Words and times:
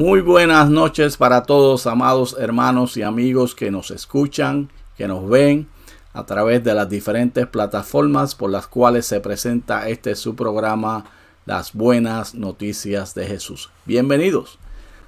Muy 0.00 0.22
buenas 0.22 0.70
noches 0.70 1.18
para 1.18 1.42
todos, 1.42 1.86
amados 1.86 2.34
hermanos 2.38 2.96
y 2.96 3.02
amigos 3.02 3.54
que 3.54 3.70
nos 3.70 3.90
escuchan, 3.90 4.70
que 4.96 5.06
nos 5.06 5.28
ven 5.28 5.68
a 6.14 6.24
través 6.24 6.64
de 6.64 6.72
las 6.72 6.88
diferentes 6.88 7.46
plataformas 7.46 8.34
por 8.34 8.50
las 8.50 8.66
cuales 8.66 9.04
se 9.04 9.20
presenta 9.20 9.90
este 9.90 10.14
su 10.14 10.34
programa 10.34 11.04
Las 11.44 11.74
Buenas 11.74 12.34
Noticias 12.34 13.14
de 13.14 13.26
Jesús. 13.26 13.68
Bienvenidos. 13.84 14.58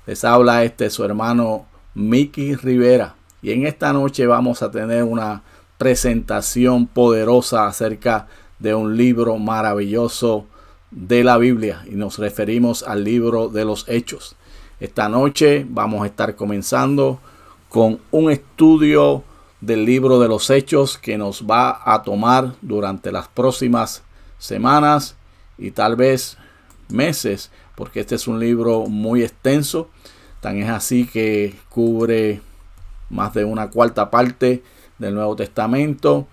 Les 0.05 0.25
habla 0.27 0.63
este 0.63 0.91
su 0.91 1.05
hermano 1.05 1.65
Mickey 1.95 2.55
Rivera 2.55 3.15
y 3.41 3.53
en 3.53 3.67
esta 3.67 3.95
noche 3.95 4.27
vamos 4.27 4.61
a 4.61 4.71
tener 4.71 5.05
una 5.05 5.43
presentación 5.79 6.87
poderosa 6.87 7.67
acerca 7.67 8.27
de 8.59 8.75
un 8.75 8.99
libro 8.99 9.39
maravilloso 9.39 10.45
de 10.91 11.25
la 11.25 11.39
Biblia 11.39 11.83
y 11.91 11.95
nos 11.95 12.19
referimos 12.19 12.83
al 12.83 13.05
libro 13.05 13.49
de 13.49 13.65
los 13.65 13.89
Hechos. 13.89 14.37
Esta 14.83 15.09
noche 15.09 15.65
vamos 15.69 16.03
a 16.03 16.07
estar 16.07 16.35
comenzando 16.35 17.21
con 17.69 18.01
un 18.11 18.33
estudio 18.33 19.23
del 19.61 19.85
libro 19.85 20.19
de 20.19 20.27
los 20.27 20.51
Hechos 20.51 20.99
que 20.99 21.17
nos 21.17 21.45
va 21.45 21.81
a 21.85 22.03
tomar 22.03 22.57
durante 22.63 23.13
las 23.13 23.29
próximas 23.29 24.03
semanas 24.41 25.15
y 25.57 25.71
tal 25.71 25.95
vez 25.95 26.37
meses, 26.89 27.53
porque 27.77 28.01
este 28.01 28.17
es 28.17 28.27
un 28.27 28.41
libro 28.41 28.87
muy 28.87 29.23
extenso, 29.23 29.89
tan 30.41 30.57
es 30.57 30.69
así 30.69 31.07
que 31.07 31.55
cubre 31.69 32.41
más 33.09 33.35
de 33.35 33.45
una 33.45 33.71
cuarta 33.71 34.11
parte 34.11 34.65
del 34.99 35.15
Nuevo 35.15 35.37
Testamento. 35.37 36.27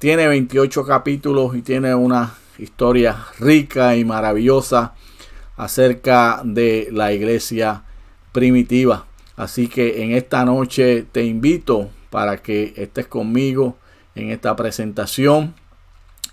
Tiene 0.00 0.26
28 0.26 0.84
capítulos 0.84 1.54
y 1.54 1.62
tiene 1.62 1.94
una 1.94 2.34
historia 2.58 3.26
rica 3.38 3.94
y 3.94 4.04
maravillosa 4.04 4.92
acerca 5.56 6.42
de 6.44 6.88
la 6.90 7.12
iglesia 7.12 7.84
primitiva. 8.32 9.06
Así 9.36 9.68
que 9.68 10.02
en 10.02 10.12
esta 10.12 10.44
noche 10.44 11.06
te 11.10 11.24
invito 11.24 11.90
para 12.10 12.38
que 12.38 12.74
estés 12.76 13.06
conmigo 13.06 13.76
en 14.14 14.30
esta 14.30 14.54
presentación 14.56 15.54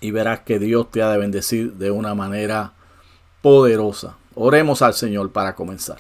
y 0.02 0.12
verás 0.12 0.42
que 0.42 0.60
Dios 0.60 0.92
te 0.92 1.02
ha 1.02 1.10
de 1.10 1.18
bendecir 1.18 1.74
de 1.74 1.92
una 1.92 2.16
manera 2.16 2.74
poderosa. 3.42 4.18
Oremos 4.36 4.82
al 4.82 4.94
Señor 4.94 5.32
para 5.32 5.56
comenzar. 5.56 6.00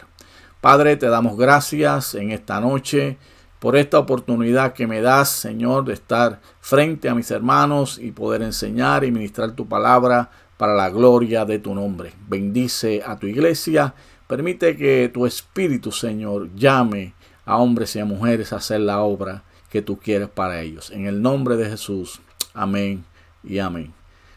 Padre, 0.62 0.98
te 0.98 1.08
damos 1.08 1.38
gracias 1.38 2.16
en 2.16 2.32
esta 2.32 2.60
noche 2.60 3.18
por 3.60 3.76
esta 3.76 4.00
oportunidad 4.00 4.74
que 4.74 4.88
me 4.88 5.02
das, 5.02 5.30
Señor, 5.30 5.86
de 5.86 5.94
estar 5.94 6.40
frente 6.62 7.10
a 7.10 7.16
mis 7.16 7.32
hermanos 7.32 7.98
y 7.98 8.12
poder 8.12 8.42
enseñar 8.42 9.04
y 9.04 9.12
ministrar 9.12 9.52
tu 9.52 9.68
palabra 9.68 10.30
para 10.58 10.76
la 10.76 10.90
gloria 10.90 11.46
de 11.46 11.60
tu 11.60 11.74
nombre. 11.76 12.14
Bendice 12.28 13.02
a 13.06 13.18
tu 13.18 13.28
iglesia. 13.28 13.94
Permite 14.30 14.78
que 14.78 15.10
tu 15.12 15.26
Espíritu, 15.26 15.92
Señor, 15.92 16.54
llame 16.54 17.16
a 17.46 17.58
hombres 17.58 17.96
y 17.96 18.00
a 18.00 18.06
mujeres 18.06 18.54
a 18.54 18.58
hacer 18.58 18.80
la 18.82 19.00
obra 19.02 19.42
que 19.72 19.82
tú 19.82 19.98
quieres 19.98 20.30
para 20.30 20.62
ellos. 20.62 20.92
En 20.92 21.08
el 21.08 21.24
nombre 21.24 21.58
de 21.58 21.68
Jesús. 21.68 22.22
Amén 22.54 23.06
y 23.44 23.58
amén. 23.58 23.92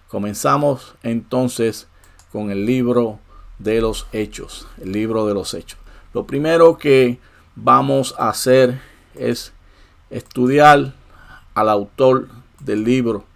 Comenzamos 0.08 0.94
entonces 1.02 1.88
con 2.32 2.50
el 2.50 2.64
libro 2.64 3.18
de 3.58 3.82
los 3.82 4.06
hechos. 4.12 4.66
El 4.80 4.92
libro 4.92 5.26
de 5.26 5.34
los 5.34 5.52
hechos. 5.52 5.78
Lo 6.14 6.26
primero 6.26 6.78
que 6.78 7.18
vamos 7.54 8.14
a 8.16 8.30
hacer 8.30 8.80
es 9.14 9.52
estudiar 10.08 10.94
al 11.52 11.68
autor 11.68 12.30
del 12.60 12.82
libro 12.84 13.26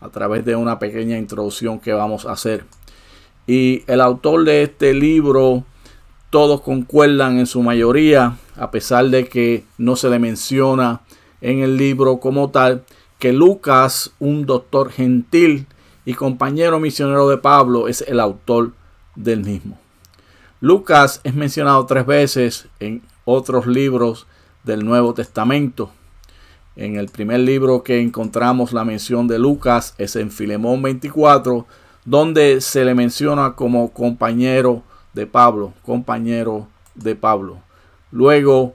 a 0.00 0.08
través 0.08 0.46
de 0.46 0.56
una 0.56 0.78
pequeña 0.78 1.18
introducción 1.18 1.78
que 1.78 1.92
vamos 1.92 2.24
a 2.24 2.32
hacer. 2.32 2.64
Y 3.46 3.84
el 3.86 4.00
autor 4.00 4.44
de 4.44 4.62
este 4.62 4.94
libro, 4.94 5.66
todos 6.36 6.60
concuerdan 6.60 7.38
en 7.38 7.46
su 7.46 7.62
mayoría, 7.62 8.36
a 8.56 8.70
pesar 8.70 9.08
de 9.08 9.26
que 9.26 9.64
no 9.78 9.96
se 9.96 10.10
le 10.10 10.18
menciona 10.18 11.00
en 11.40 11.60
el 11.60 11.78
libro 11.78 12.18
como 12.18 12.50
tal, 12.50 12.84
que 13.18 13.32
Lucas, 13.32 14.12
un 14.18 14.44
doctor 14.44 14.90
gentil 14.90 15.66
y 16.04 16.12
compañero 16.12 16.78
misionero 16.78 17.26
de 17.30 17.38
Pablo, 17.38 17.88
es 17.88 18.04
el 18.06 18.20
autor 18.20 18.72
del 19.14 19.44
mismo. 19.44 19.78
Lucas 20.60 21.22
es 21.24 21.34
mencionado 21.34 21.86
tres 21.86 22.04
veces 22.04 22.68
en 22.80 23.00
otros 23.24 23.66
libros 23.66 24.26
del 24.62 24.84
Nuevo 24.84 25.14
Testamento. 25.14 25.90
En 26.76 26.96
el 26.96 27.08
primer 27.08 27.40
libro 27.40 27.82
que 27.82 27.98
encontramos 27.98 28.74
la 28.74 28.84
mención 28.84 29.26
de 29.26 29.38
Lucas 29.38 29.94
es 29.96 30.16
en 30.16 30.30
Filemón 30.30 30.82
24, 30.82 31.64
donde 32.04 32.60
se 32.60 32.84
le 32.84 32.94
menciona 32.94 33.54
como 33.54 33.90
compañero 33.94 34.82
de 35.16 35.26
Pablo, 35.26 35.72
compañero 35.82 36.68
de 36.94 37.16
Pablo. 37.16 37.58
Luego, 38.12 38.74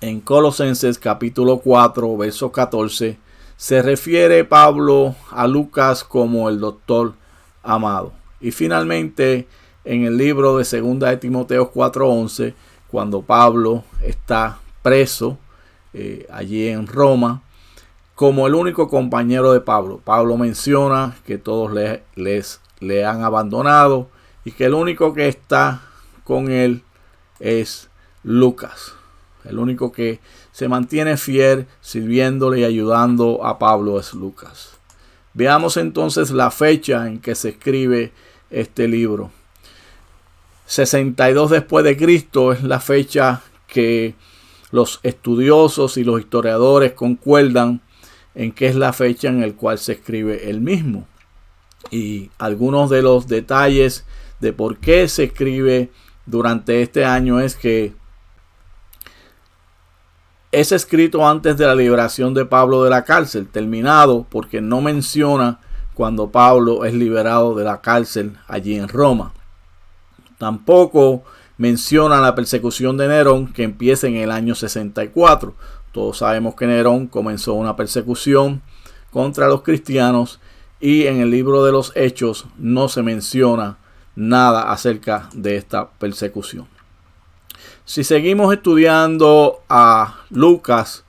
en 0.00 0.20
Colosenses 0.20 0.98
capítulo 0.98 1.58
4, 1.58 2.16
verso 2.16 2.50
14, 2.50 3.16
se 3.56 3.80
refiere 3.80 4.44
Pablo 4.44 5.14
a 5.30 5.46
Lucas 5.46 6.02
como 6.02 6.48
el 6.48 6.58
doctor 6.58 7.14
amado. 7.62 8.12
Y 8.40 8.50
finalmente, 8.50 9.46
en 9.84 10.04
el 10.04 10.16
libro 10.16 10.58
de 10.58 10.64
Segunda 10.64 11.10
de 11.10 11.16
Timoteo 11.16 11.70
4:11, 11.72 12.54
cuando 12.90 13.22
Pablo 13.22 13.84
está 14.02 14.58
preso 14.82 15.38
eh, 15.94 16.26
allí 16.30 16.66
en 16.66 16.88
Roma 16.88 17.42
como 18.16 18.48
el 18.48 18.54
único 18.56 18.88
compañero 18.88 19.52
de 19.52 19.60
Pablo. 19.60 20.00
Pablo 20.02 20.36
menciona 20.36 21.16
que 21.24 21.38
todos 21.38 21.72
le, 21.72 22.02
les, 22.16 22.60
le 22.80 23.04
han 23.04 23.22
abandonado 23.22 24.08
y 24.46 24.52
que 24.52 24.66
el 24.66 24.74
único 24.74 25.12
que 25.12 25.26
está 25.26 25.82
con 26.22 26.52
él 26.52 26.82
es 27.40 27.88
Lucas. 28.22 28.94
El 29.44 29.58
único 29.58 29.90
que 29.90 30.20
se 30.52 30.68
mantiene 30.68 31.16
fiel 31.16 31.66
sirviéndole 31.80 32.60
y 32.60 32.64
ayudando 32.64 33.44
a 33.44 33.58
Pablo 33.58 33.98
es 33.98 34.14
Lucas. 34.14 34.78
Veamos 35.34 35.76
entonces 35.76 36.30
la 36.30 36.52
fecha 36.52 37.08
en 37.08 37.18
que 37.18 37.34
se 37.34 37.48
escribe 37.48 38.12
este 38.48 38.86
libro. 38.86 39.32
62 40.66 41.50
después 41.50 41.84
de 41.84 41.96
Cristo 41.96 42.52
es 42.52 42.62
la 42.62 42.78
fecha 42.78 43.42
que 43.66 44.14
los 44.70 45.00
estudiosos 45.02 45.96
y 45.96 46.04
los 46.04 46.20
historiadores 46.20 46.92
concuerdan 46.92 47.80
en 48.36 48.52
qué 48.52 48.68
es 48.68 48.76
la 48.76 48.92
fecha 48.92 49.26
en 49.26 49.40
la 49.40 49.52
cual 49.54 49.78
se 49.78 49.94
escribe 49.94 50.48
el 50.48 50.60
mismo. 50.60 51.08
Y 51.90 52.30
algunos 52.38 52.90
de 52.90 53.02
los 53.02 53.26
detalles 53.26 54.04
de 54.40 54.52
por 54.52 54.78
qué 54.78 55.08
se 55.08 55.24
escribe 55.24 55.90
durante 56.26 56.82
este 56.82 57.04
año 57.04 57.40
es 57.40 57.56
que 57.56 57.94
es 60.52 60.72
escrito 60.72 61.28
antes 61.28 61.56
de 61.56 61.66
la 61.66 61.74
liberación 61.74 62.32
de 62.32 62.46
Pablo 62.46 62.82
de 62.82 62.90
la 62.90 63.04
cárcel, 63.04 63.46
terminado 63.46 64.26
porque 64.30 64.60
no 64.60 64.80
menciona 64.80 65.60
cuando 65.94 66.30
Pablo 66.30 66.84
es 66.84 66.94
liberado 66.94 67.54
de 67.54 67.64
la 67.64 67.80
cárcel 67.80 68.38
allí 68.48 68.76
en 68.76 68.88
Roma. 68.88 69.32
Tampoco 70.38 71.24
menciona 71.58 72.20
la 72.20 72.34
persecución 72.34 72.96
de 72.96 73.08
Nerón 73.08 73.52
que 73.52 73.62
empieza 73.62 74.06
en 74.06 74.16
el 74.16 74.30
año 74.30 74.54
64. 74.54 75.54
Todos 75.92 76.18
sabemos 76.18 76.54
que 76.54 76.66
Nerón 76.66 77.06
comenzó 77.06 77.54
una 77.54 77.76
persecución 77.76 78.62
contra 79.10 79.48
los 79.48 79.62
cristianos 79.62 80.40
y 80.80 81.06
en 81.06 81.20
el 81.20 81.30
libro 81.30 81.64
de 81.64 81.72
los 81.72 81.92
hechos 81.96 82.46
no 82.58 82.88
se 82.88 83.02
menciona 83.02 83.78
nada 84.16 84.72
acerca 84.72 85.28
de 85.32 85.56
esta 85.56 85.88
persecución. 85.90 86.66
Si 87.84 88.02
seguimos 88.02 88.52
estudiando 88.52 89.62
a 89.68 90.16
Lucas, 90.30 91.04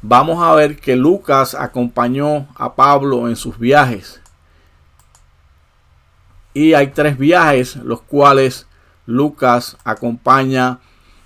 vamos 0.00 0.42
a 0.42 0.52
ver 0.54 0.80
que 0.80 0.96
Lucas 0.96 1.54
acompañó 1.54 2.48
a 2.56 2.74
Pablo 2.74 3.28
en 3.28 3.36
sus 3.36 3.58
viajes. 3.58 4.20
Y 6.54 6.74
hay 6.74 6.88
tres 6.88 7.16
viajes 7.16 7.76
los 7.76 8.02
cuales 8.02 8.66
Lucas 9.06 9.76
acompaña 9.84 10.80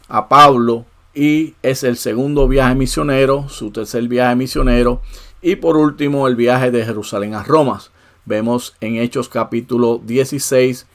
a 0.08 0.28
Pablo 0.28 0.84
y 1.14 1.54
es 1.62 1.82
el 1.82 1.96
segundo 1.96 2.46
viaje 2.46 2.74
misionero, 2.74 3.48
su 3.48 3.70
tercer 3.70 4.06
viaje 4.08 4.36
misionero 4.36 5.00
y 5.40 5.56
por 5.56 5.76
último 5.76 6.28
el 6.28 6.36
viaje 6.36 6.70
de 6.70 6.84
Jerusalén 6.84 7.34
a 7.34 7.42
Roma. 7.42 7.80
Vemos 8.24 8.76
en 8.80 8.96
Hechos 8.96 9.28
capítulo 9.28 10.00
16 10.04 10.86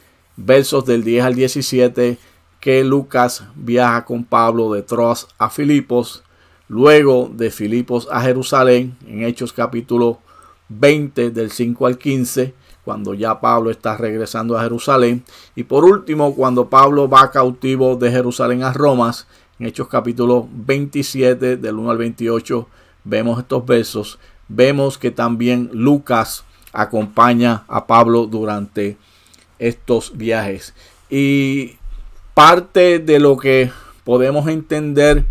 versos 0.46 0.86
del 0.86 1.04
10 1.04 1.26
al 1.26 1.36
17 1.36 2.18
que 2.60 2.84
Lucas 2.84 3.44
viaja 3.56 4.06
con 4.06 4.24
Pablo 4.24 4.72
de 4.74 4.84
Troas 4.84 5.28
a 5.38 5.50
Filipos, 5.50 6.24
luego 6.68 7.30
de 7.34 7.50
Filipos 7.52 8.08
a 8.12 8.22
Jerusalén 8.22 8.96
en 9.08 9.24
Hechos 9.24 9.54
capítulo 9.54 10.20
20 10.70 11.32
del 11.32 11.52
5 11.52 11.88
al 11.88 11.98
15 11.98 12.54
cuando 12.84 13.14
ya 13.14 13.40
Pablo 13.40 13.70
está 13.70 13.96
regresando 13.96 14.58
a 14.58 14.64
Jerusalén. 14.64 15.24
Y 15.56 15.64
por 15.64 15.86
último, 15.86 16.36
cuando 16.36 16.70
Pablo 16.70 17.08
va 17.08 17.32
cautivo 17.32 17.96
de 17.96 18.12
Jerusalén 18.12 18.64
a 18.64 18.74
Roma, 18.74 19.12
en 19.60 19.68
Hechos 19.68 19.88
capítulo 19.88 20.48
27 20.52 21.58
del 21.58 21.76
1 21.76 21.92
al 21.92 21.98
28, 21.98 22.68
vemos 23.04 23.40
estos 23.40 23.66
versos. 23.66 24.20
Vemos 24.48 24.98
que 24.98 25.12
también 25.12 25.70
Lucas 25.74 26.44
acompaña 26.74 27.64
a 27.68 27.86
Pablo 27.86 28.26
durante 28.26 28.98
estos 29.62 30.18
viajes. 30.18 30.74
Y 31.10 31.78
parte 32.34 33.00
de 33.00 33.20
lo 33.20 33.38
que 33.38 33.72
podemos 34.04 34.48
entender 34.48 35.26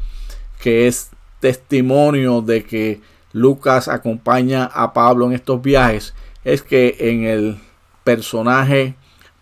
que 0.63 0.87
es 0.87 1.11
testimonio 1.41 2.41
de 2.41 2.65
que 2.65 3.01
Lucas 3.33 3.89
acompaña 3.89 4.65
a 4.67 4.93
Pablo 4.93 5.27
en 5.27 5.33
estos 5.33 5.61
viajes 5.61 6.15
es 6.45 6.63
que 6.63 6.97
en 6.99 7.25
el 7.25 7.59
personaje 8.05 8.95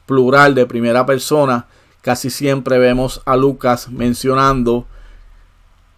plural 0.07 0.55
de 0.55 0.67
primera 0.67 1.05
persona 1.07 1.67
casi 2.01 2.31
siempre 2.31 2.79
vemos 2.79 3.21
a 3.27 3.37
Lucas 3.37 3.89
mencionando 3.91 4.87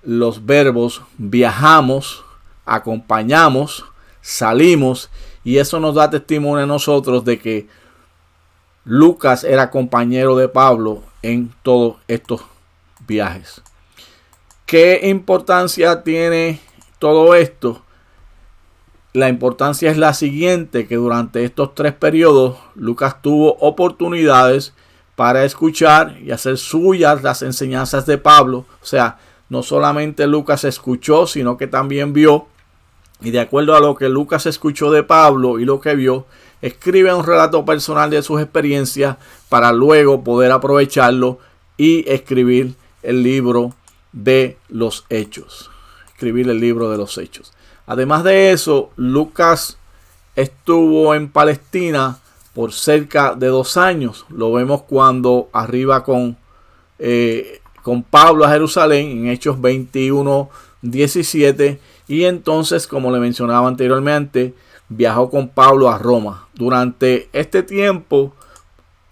los 0.02 0.46
verbos 0.46 1.02
viajamos, 1.18 2.24
acompañamos, 2.64 3.84
salimos 4.20 5.10
y 5.44 5.58
eso 5.58 5.78
nos 5.78 5.94
da 5.94 6.10
testimonio 6.10 6.64
a 6.64 6.66
nosotros 6.66 7.24
de 7.24 7.38
que 7.38 7.68
Lucas 8.92 9.44
era 9.44 9.70
compañero 9.70 10.34
de 10.34 10.48
Pablo 10.48 11.04
en 11.22 11.54
todos 11.62 11.98
estos 12.08 12.40
viajes. 13.06 13.62
¿Qué 14.66 15.02
importancia 15.04 16.02
tiene 16.02 16.58
todo 16.98 17.36
esto? 17.36 17.82
La 19.12 19.28
importancia 19.28 19.92
es 19.92 19.96
la 19.96 20.12
siguiente, 20.12 20.88
que 20.88 20.96
durante 20.96 21.44
estos 21.44 21.72
tres 21.76 21.92
periodos 21.92 22.58
Lucas 22.74 23.22
tuvo 23.22 23.54
oportunidades 23.60 24.72
para 25.14 25.44
escuchar 25.44 26.16
y 26.20 26.32
hacer 26.32 26.58
suyas 26.58 27.22
las 27.22 27.42
enseñanzas 27.42 28.06
de 28.06 28.18
Pablo. 28.18 28.66
O 28.82 28.84
sea, 28.84 29.18
no 29.50 29.62
solamente 29.62 30.26
Lucas 30.26 30.64
escuchó, 30.64 31.28
sino 31.28 31.56
que 31.56 31.68
también 31.68 32.12
vio. 32.12 32.48
Y 33.20 33.30
de 33.30 33.38
acuerdo 33.38 33.76
a 33.76 33.80
lo 33.80 33.94
que 33.94 34.08
Lucas 34.08 34.46
escuchó 34.46 34.90
de 34.90 35.04
Pablo 35.04 35.60
y 35.60 35.64
lo 35.64 35.80
que 35.80 35.94
vio, 35.94 36.26
escribe 36.62 37.12
un 37.14 37.24
relato 37.24 37.64
personal 37.64 38.10
de 38.10 38.22
sus 38.22 38.40
experiencias 38.40 39.16
para 39.48 39.72
luego 39.72 40.22
poder 40.22 40.52
aprovecharlo 40.52 41.38
y 41.76 42.08
escribir 42.10 42.74
el 43.02 43.22
libro 43.22 43.74
de 44.12 44.56
los 44.68 45.04
hechos. 45.08 45.70
Escribir 46.12 46.48
el 46.48 46.60
libro 46.60 46.90
de 46.90 46.98
los 46.98 47.16
hechos. 47.18 47.52
Además 47.86 48.24
de 48.24 48.52
eso, 48.52 48.90
Lucas 48.96 49.78
estuvo 50.36 51.14
en 51.14 51.30
Palestina 51.30 52.18
por 52.54 52.72
cerca 52.72 53.34
de 53.34 53.46
dos 53.46 53.76
años. 53.76 54.26
Lo 54.28 54.52
vemos 54.52 54.82
cuando 54.82 55.48
arriba 55.52 56.04
con, 56.04 56.36
eh, 56.98 57.60
con 57.82 58.02
Pablo 58.02 58.44
a 58.44 58.50
Jerusalén 58.50 59.10
en 59.10 59.28
Hechos 59.28 59.60
21, 59.60 60.50
17. 60.82 61.80
Y 62.08 62.24
entonces, 62.24 62.86
como 62.86 63.10
le 63.10 63.20
mencionaba 63.20 63.68
anteriormente, 63.68 64.54
viajó 64.90 65.30
con 65.30 65.48
Pablo 65.48 65.88
a 65.88 65.96
Roma. 65.96 66.48
Durante 66.52 67.30
este 67.32 67.62
tiempo, 67.62 68.34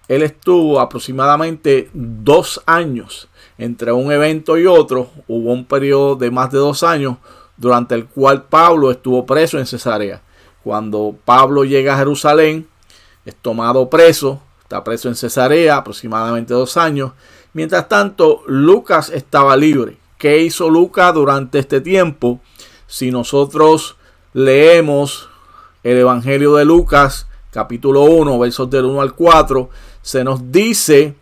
él 0.09 0.23
estuvo 0.23 0.81
aproximadamente 0.81 1.89
dos 1.95 2.61
años 2.67 3.29
entre 3.57 3.93
un 3.93 4.13
evento 4.13 4.59
y 4.59 4.67
otro. 4.67 5.09
Hubo 5.27 5.53
un 5.53 5.65
periodo 5.65 6.17
de 6.17 6.31
más 6.31 6.51
de 6.51 6.59
dos 6.59 6.83
años 6.83 7.17
durante 7.57 7.95
el 7.95 8.07
cual 8.07 8.45
Pablo 8.45 8.91
estuvo 8.91 9.25
preso 9.25 9.59
en 9.59 9.67
Cesarea. 9.67 10.21
Cuando 10.63 11.17
Pablo 11.25 11.65
llega 11.65 11.95
a 11.95 11.99
Jerusalén, 11.99 12.69
es 13.25 13.35
tomado 13.37 13.89
preso, 13.89 14.43
está 14.63 14.83
preso 14.85 15.09
en 15.09 15.15
Cesarea 15.15 15.77
aproximadamente 15.77 16.55
dos 16.55 16.77
años. 16.77 17.13
Mientras 17.53 17.89
tanto, 17.89 18.43
Lucas 18.47 19.11
estaba 19.11 19.57
libre. 19.57 19.97
¿Qué 20.19 20.43
hizo 20.43 20.69
Lucas 20.69 21.15
durante 21.15 21.59
este 21.59 21.81
tiempo? 21.81 22.41
Si 22.87 23.11
nosotros 23.11 23.97
leemos 24.33 25.29
el 25.83 25.97
Evangelio 25.99 26.55
de 26.57 26.65
Lucas, 26.65 27.27
capítulo 27.51 28.03
1, 28.03 28.39
versos 28.39 28.69
del 28.71 28.85
1 28.87 29.01
al 29.01 29.15
4, 29.15 29.71
se 30.03 30.25
nos 30.25 30.51
dice 30.51 31.15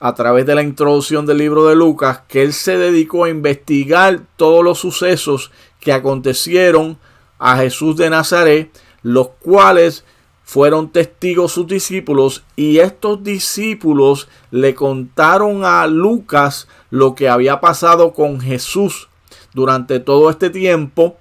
a 0.00 0.14
través 0.14 0.46
de 0.46 0.54
la 0.54 0.62
introducción 0.62 1.26
del 1.26 1.38
libro 1.38 1.66
de 1.66 1.76
Lucas 1.76 2.20
que 2.28 2.42
él 2.42 2.52
se 2.52 2.76
dedicó 2.76 3.24
a 3.24 3.30
investigar 3.30 4.20
todos 4.36 4.64
los 4.64 4.78
sucesos 4.78 5.50
que 5.80 5.92
acontecieron 5.92 6.98
a 7.38 7.56
Jesús 7.58 7.96
de 7.96 8.10
Nazaret, 8.10 8.70
los 9.02 9.28
cuales 9.40 10.04
fueron 10.44 10.90
testigos 10.90 11.52
sus 11.52 11.66
discípulos 11.66 12.44
y 12.54 12.78
estos 12.78 13.22
discípulos 13.24 14.28
le 14.50 14.74
contaron 14.74 15.64
a 15.64 15.86
Lucas 15.86 16.68
lo 16.90 17.14
que 17.14 17.28
había 17.28 17.60
pasado 17.60 18.12
con 18.12 18.40
Jesús 18.40 19.08
durante 19.54 20.00
todo 20.00 20.28
este 20.28 20.50
tiempo 20.50 21.16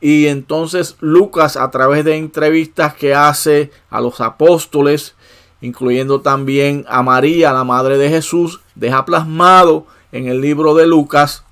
y 0.00 0.26
entonces 0.26 0.96
Lucas 1.00 1.56
a 1.56 1.70
través 1.70 2.04
de 2.04 2.16
entrevistas 2.16 2.94
que 2.94 3.14
hace 3.14 3.70
a 3.90 4.00
los 4.00 4.20
apóstoles, 4.20 5.14
incluyendo 5.60 6.20
también 6.20 6.84
a 6.88 7.02
María, 7.02 7.52
la 7.52 7.64
madre 7.64 7.96
de 7.98 8.10
Jesús, 8.10 8.60
deja 8.74 9.04
plasmado 9.04 9.86
en 10.12 10.28
el 10.28 10.40
libro 10.40 10.74
de 10.74 10.86
Lucas 10.86 11.44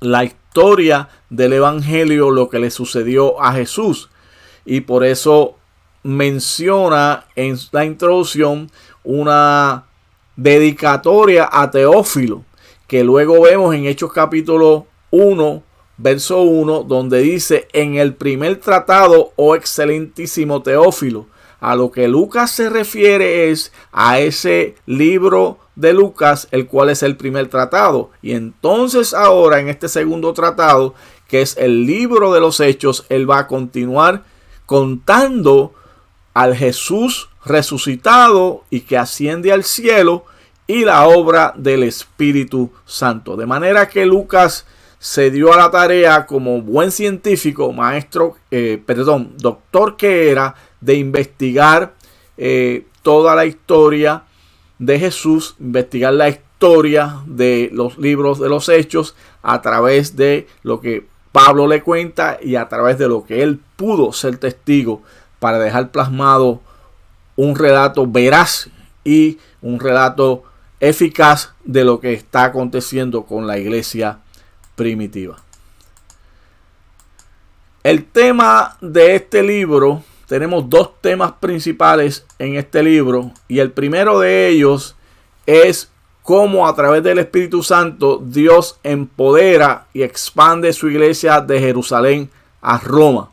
la 0.00 0.24
historia 0.24 1.08
del 1.30 1.54
Evangelio, 1.54 2.30
lo 2.30 2.48
que 2.48 2.60
le 2.60 2.70
sucedió 2.70 3.42
a 3.42 3.52
Jesús. 3.52 4.08
Y 4.64 4.82
por 4.82 5.04
eso 5.04 5.56
menciona 6.02 7.26
en 7.34 7.58
la 7.72 7.84
introducción 7.84 8.70
una 9.02 9.84
dedicatoria 10.36 11.48
a 11.50 11.70
Teófilo, 11.70 12.44
que 12.86 13.02
luego 13.02 13.42
vemos 13.42 13.74
en 13.74 13.86
Hechos 13.86 14.12
capítulo 14.12 14.86
1, 15.10 15.62
verso 15.98 16.42
1, 16.42 16.84
donde 16.84 17.20
dice, 17.20 17.68
en 17.72 17.96
el 17.96 18.14
primer 18.14 18.56
tratado, 18.56 19.32
oh 19.36 19.54
excelentísimo 19.54 20.62
Teófilo, 20.62 21.26
a 21.60 21.74
lo 21.74 21.90
que 21.90 22.06
Lucas 22.06 22.52
se 22.52 22.70
refiere 22.70 23.50
es 23.50 23.72
a 23.92 24.20
ese 24.20 24.76
libro 24.86 25.58
de 25.74 25.92
Lucas, 25.92 26.48
el 26.52 26.66
cual 26.66 26.90
es 26.90 27.02
el 27.02 27.16
primer 27.16 27.48
tratado. 27.48 28.10
Y 28.22 28.32
entonces 28.32 29.12
ahora 29.12 29.58
en 29.58 29.68
este 29.68 29.88
segundo 29.88 30.32
tratado, 30.32 30.94
que 31.26 31.42
es 31.42 31.56
el 31.58 31.84
libro 31.84 32.32
de 32.32 32.40
los 32.40 32.60
hechos, 32.60 33.06
él 33.08 33.28
va 33.28 33.40
a 33.40 33.46
continuar 33.48 34.24
contando 34.66 35.72
al 36.32 36.54
Jesús 36.54 37.28
resucitado 37.44 38.64
y 38.70 38.80
que 38.80 38.96
asciende 38.96 39.52
al 39.52 39.64
cielo 39.64 40.24
y 40.66 40.84
la 40.84 41.08
obra 41.08 41.54
del 41.56 41.82
Espíritu 41.82 42.70
Santo. 42.84 43.36
De 43.36 43.46
manera 43.46 43.88
que 43.88 44.06
Lucas 44.06 44.66
se 44.98 45.30
dio 45.30 45.52
a 45.52 45.56
la 45.56 45.70
tarea 45.70 46.26
como 46.26 46.60
buen 46.60 46.90
científico, 46.90 47.72
maestro, 47.72 48.36
eh, 48.50 48.82
perdón, 48.84 49.34
doctor 49.38 49.96
que 49.96 50.30
era, 50.30 50.54
de 50.80 50.94
investigar 50.94 51.94
eh, 52.36 52.84
toda 53.02 53.34
la 53.34 53.46
historia 53.46 54.24
de 54.78 54.98
Jesús, 54.98 55.56
investigar 55.60 56.14
la 56.14 56.28
historia 56.28 57.22
de 57.26 57.70
los 57.72 57.98
libros 57.98 58.38
de 58.40 58.48
los 58.48 58.68
hechos 58.68 59.14
a 59.42 59.62
través 59.62 60.16
de 60.16 60.46
lo 60.62 60.80
que 60.80 61.06
Pablo 61.32 61.68
le 61.68 61.82
cuenta 61.82 62.38
y 62.42 62.56
a 62.56 62.68
través 62.68 62.98
de 62.98 63.08
lo 63.08 63.24
que 63.24 63.42
él 63.42 63.60
pudo 63.76 64.12
ser 64.12 64.38
testigo 64.38 65.02
para 65.38 65.58
dejar 65.58 65.90
plasmado 65.90 66.60
un 67.36 67.54
relato 67.54 68.06
veraz 68.06 68.70
y 69.04 69.38
un 69.62 69.78
relato 69.78 70.42
eficaz 70.80 71.54
de 71.64 71.84
lo 71.84 72.00
que 72.00 72.12
está 72.12 72.44
aconteciendo 72.44 73.24
con 73.24 73.46
la 73.46 73.58
iglesia 73.58 74.18
primitiva. 74.78 75.36
El 77.82 78.04
tema 78.04 78.78
de 78.80 79.16
este 79.16 79.42
libro, 79.42 80.02
tenemos 80.26 80.70
dos 80.70 81.00
temas 81.00 81.32
principales 81.32 82.24
en 82.38 82.54
este 82.54 82.82
libro 82.82 83.32
y 83.48 83.58
el 83.58 83.72
primero 83.72 84.20
de 84.20 84.48
ellos 84.48 84.96
es 85.46 85.90
cómo 86.22 86.68
a 86.68 86.74
través 86.76 87.02
del 87.02 87.18
Espíritu 87.18 87.62
Santo 87.62 88.22
Dios 88.24 88.78
empodera 88.82 89.88
y 89.92 90.02
expande 90.02 90.72
su 90.72 90.88
iglesia 90.88 91.40
de 91.40 91.58
Jerusalén 91.58 92.30
a 92.60 92.78
Roma. 92.78 93.30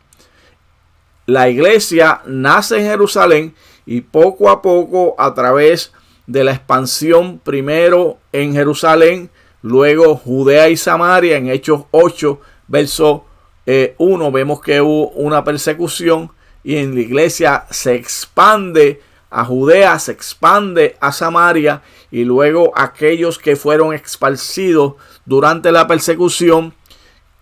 La 1.28 1.50
iglesia 1.50 2.22
nace 2.26 2.80
en 2.80 2.86
Jerusalén 2.86 3.56
y 3.86 4.02
poco 4.02 4.50
a 4.50 4.62
poco 4.62 5.16
a 5.20 5.34
través 5.34 5.92
de 6.28 6.44
la 6.44 6.54
expansión 6.54 7.40
primero 7.44 8.18
en 8.32 8.54
Jerusalén, 8.54 9.30
luego 9.66 10.16
Judea 10.16 10.70
y 10.70 10.78
Samaria 10.78 11.38
en 11.38 11.50
Hechos 11.50 11.86
8, 11.90 12.40
verso 12.68 13.26
1 13.66 14.28
eh, 14.28 14.32
vemos 14.32 14.62
que 14.62 14.80
hubo 14.80 15.10
una 15.10 15.44
persecución 15.44 16.30
y 16.64 16.76
en 16.78 16.94
la 16.94 17.02
iglesia 17.02 17.66
se 17.72 17.96
expande 17.96 19.02
a 19.32 19.44
Judea, 19.44 19.98
se 19.98 20.12
expande 20.12 20.96
a 21.02 21.12
Samaria 21.12 21.82
y 22.12 22.26
luego 22.26 22.74
aquellos 22.76 23.40
que 23.40 23.56
fueron 23.56 23.96
esparcidos 23.96 24.94
durante 25.26 25.72
la 25.72 25.88
persecución 25.88 26.76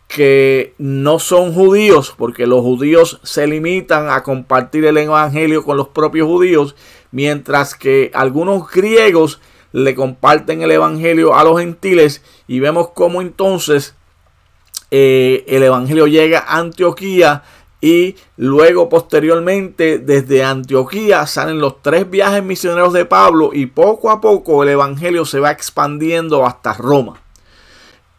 que 0.08 0.75
no 0.77 1.20
son 1.20 1.53
judíos, 1.53 2.15
porque 2.18 2.48
los 2.48 2.62
judíos 2.62 3.20
se 3.24 3.48
limitan 3.48 4.10
a 4.10 4.24
compartir 4.24 4.86
el 4.86 4.98
evangelio 4.98 5.65
con 5.65 5.75
los 5.75 5.89
propios 5.89 6.27
judíos, 6.27 6.77
mientras 7.12 7.75
que 7.75 8.12
algunos 8.13 8.72
griegos 8.72 9.42
le 9.74 9.94
comparten 9.96 10.62
el 10.62 10.72
evangelio 10.72 11.36
a 11.36 11.44
los 11.44 11.60
gentiles 11.60 12.24
y 12.48 12.62
vemos 12.62 12.92
cómo 12.94 13.22
entonces 13.22 13.96
eh, 14.92 15.44
el 15.48 15.63
evangelio 15.63 16.08
llega 16.08 16.39
a 16.39 16.60
Antioquía 16.60 17.44
y 17.84 18.15
luego 18.38 18.88
posteriormente 18.88 19.98
desde 19.98 20.42
Antioquía 20.42 21.27
salen 21.27 21.60
los 21.60 21.82
tres 21.82 22.10
viajes 22.10 22.42
misioneros 22.42 22.94
de 22.94 23.03
Pablo 23.03 23.50
y 23.51 23.65
poco 23.65 24.10
a 24.10 24.22
poco 24.22 24.63
el 24.63 24.70
Evangelio 24.70 25.25
se 25.25 25.42
va 25.42 25.51
expandiendo 25.51 26.46
hasta 26.46 26.72
Roma. 26.72 27.22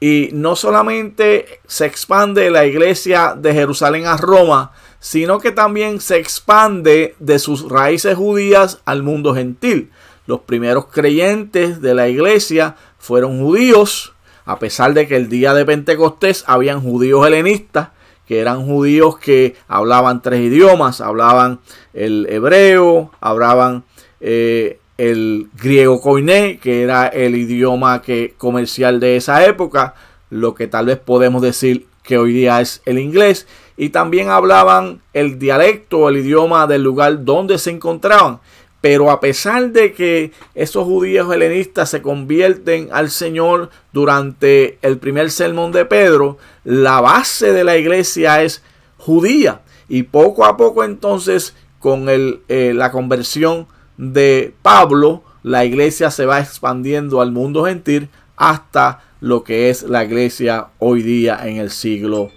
Y 0.01 0.29
no 0.35 0.55
solamente 0.55 1.61
se 1.67 1.87
expande 1.87 2.51
la 2.51 2.67
iglesia 2.67 3.35
de 3.35 3.55
Jerusalén 3.55 4.05
a 4.05 4.19
Roma, 4.19 4.73
sino 5.01 5.39
que 5.39 5.51
también 5.51 5.99
se 5.99 6.19
expande 6.19 7.15
de 7.19 7.39
sus 7.39 7.67
raíces 7.71 8.19
judías 8.19 8.83
al 8.85 9.03
mundo 9.03 9.35
gentil. 9.35 9.91
Los 10.27 10.41
primeros 10.41 10.87
creyentes 10.87 11.81
de 11.81 11.95
la 11.95 12.09
iglesia 12.09 12.77
fueron 12.99 13.41
judíos, 13.41 14.15
a 14.45 14.59
pesar 14.59 14.95
de 14.95 15.07
que 15.07 15.17
el 15.17 15.29
día 15.29 15.55
de 15.55 15.65
Pentecostés 15.65 16.45
habían 16.47 16.81
judíos 16.81 17.27
helenistas, 17.27 17.89
que 18.27 18.41
eran 18.41 18.65
judíos 18.65 19.19
que 19.19 19.55
hablaban 19.69 20.23
tres 20.23 20.41
idiomas, 20.41 21.01
hablaban 21.01 21.61
el 21.93 22.27
hebreo, 22.31 23.11
hablaban 23.21 23.85
eh, 24.21 24.79
el 24.97 25.49
griego 25.61 26.01
koiné, 26.01 26.59
que 26.59 26.83
era 26.83 27.07
el 27.07 27.37
idioma 27.37 28.01
que, 28.01 28.35
comercial 28.39 29.01
de 29.01 29.17
esa 29.17 29.45
época, 29.45 29.95
lo 30.31 30.55
que 30.55 30.67
tal 30.67 30.87
vez 30.87 30.99
podemos 30.99 31.43
decir 31.43 31.87
que 32.03 32.19
hoy 32.19 32.33
día 32.33 32.61
es 32.61 32.81
el 32.87 32.99
inglés, 32.99 33.47
y 33.77 33.91
también 33.91 34.31
hablaban 34.31 35.01
el 35.13 35.39
dialecto, 35.39 36.09
el 36.09 36.19
idioma 36.19 36.67
del 36.67 36.83
lugar 36.83 37.25
donde 37.25 37.59
se 37.59 37.71
encontraban. 37.71 38.41
Pero 38.85 39.11
a 39.11 39.19
pesar 39.19 39.71
de 39.71 39.95
que 39.95 40.31
esos 40.55 40.85
judíos 40.85 41.33
helenistas 41.33 41.89
se 41.89 42.03
convierten 42.03 42.91
al 42.93 43.11
Señor 43.11 43.71
durante 43.95 44.79
el 44.83 44.99
primer 44.99 45.31
sermón 45.31 45.73
de 45.73 45.87
Pedro, 45.87 46.37
la 46.65 47.01
base 47.01 47.55
de 47.55 47.65
la 47.65 47.79
iglesia 47.79 48.43
es 48.43 48.63
judía. 48.99 49.63
Y 49.89 50.03
poco 50.03 50.45
a 50.45 50.59
poco 50.59 50.85
entonces 50.85 51.55
con 51.79 52.11
el, 52.11 52.43
eh, 52.49 52.73
la 52.75 52.93
conversión 52.93 53.69
de 53.97 54.53
Pablo, 54.61 55.23
la 55.43 55.65
iglesia 55.65 56.11
se 56.11 56.27
va 56.27 56.41
expandiendo 56.41 57.23
al 57.23 57.33
mundo 57.33 57.65
gentil 57.65 58.11
hasta 58.37 59.03
lo 59.23 59.45
que 59.45 59.71
es 59.71 59.85
la 59.85 60.05
iglesia 60.05 60.67
hoy 60.79 61.03
día 61.03 61.41
en 61.49 61.57
el 61.57 61.71
siglo 61.71 62.29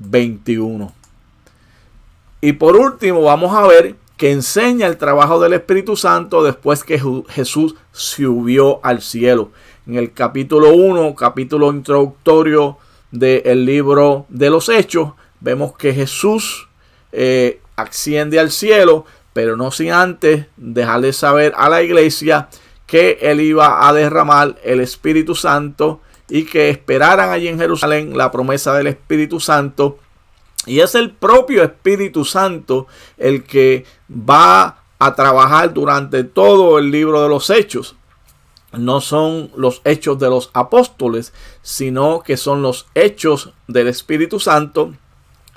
XXI. 0.00 0.86
Y 2.40 2.52
por 2.52 2.76
último 2.76 3.22
vamos 3.22 3.52
a 3.52 3.66
ver 3.66 3.96
que 4.22 4.30
enseña 4.30 4.86
el 4.86 4.98
trabajo 4.98 5.40
del 5.40 5.52
Espíritu 5.52 5.96
Santo 5.96 6.44
después 6.44 6.84
que 6.84 7.02
Jesús 7.28 7.74
subió 7.90 8.78
al 8.84 9.02
cielo. 9.02 9.50
En 9.84 9.96
el 9.96 10.12
capítulo 10.12 10.74
1, 10.74 11.16
capítulo 11.16 11.72
introductorio 11.72 12.78
del 13.10 13.64
libro 13.64 14.26
de 14.28 14.48
los 14.48 14.68
Hechos, 14.68 15.14
vemos 15.40 15.76
que 15.76 15.92
Jesús 15.92 16.68
eh, 17.10 17.60
asciende 17.74 18.38
al 18.38 18.52
cielo, 18.52 19.06
pero 19.32 19.56
no 19.56 19.72
sin 19.72 19.90
antes 19.90 20.46
dejarle 20.56 21.12
saber 21.12 21.52
a 21.56 21.68
la 21.68 21.82
iglesia 21.82 22.48
que 22.86 23.18
él 23.22 23.40
iba 23.40 23.88
a 23.88 23.92
derramar 23.92 24.54
el 24.62 24.78
Espíritu 24.78 25.34
Santo 25.34 26.00
y 26.28 26.44
que 26.44 26.70
esperaran 26.70 27.30
allí 27.30 27.48
en 27.48 27.58
Jerusalén 27.58 28.16
la 28.16 28.30
promesa 28.30 28.72
del 28.72 28.86
Espíritu 28.86 29.40
Santo 29.40 29.98
y 30.64 30.80
es 30.80 30.94
el 30.94 31.10
propio 31.10 31.62
Espíritu 31.64 32.24
Santo 32.24 32.86
el 33.18 33.42
que 33.42 33.84
va 34.12 34.82
a 34.98 35.14
trabajar 35.14 35.72
durante 35.72 36.24
todo 36.24 36.78
el 36.78 36.90
libro 36.90 37.22
de 37.22 37.28
los 37.28 37.50
hechos. 37.50 37.96
No 38.72 39.00
son 39.00 39.50
los 39.56 39.82
hechos 39.84 40.18
de 40.18 40.30
los 40.30 40.50
apóstoles, 40.54 41.32
sino 41.60 42.20
que 42.20 42.36
son 42.36 42.62
los 42.62 42.86
hechos 42.94 43.52
del 43.66 43.88
Espíritu 43.88 44.40
Santo 44.40 44.92